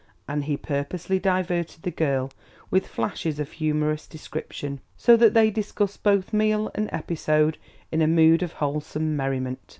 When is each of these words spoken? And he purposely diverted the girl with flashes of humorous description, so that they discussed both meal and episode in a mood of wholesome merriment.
And 0.27 0.45
he 0.45 0.57
purposely 0.57 1.19
diverted 1.19 1.83
the 1.83 1.91
girl 1.91 2.31
with 2.71 2.87
flashes 2.87 3.39
of 3.39 3.51
humorous 3.51 4.07
description, 4.07 4.81
so 4.97 5.15
that 5.15 5.35
they 5.35 5.51
discussed 5.51 6.01
both 6.01 6.33
meal 6.33 6.71
and 6.73 6.89
episode 6.91 7.59
in 7.91 8.01
a 8.01 8.07
mood 8.07 8.41
of 8.41 8.53
wholesome 8.53 9.15
merriment. 9.15 9.59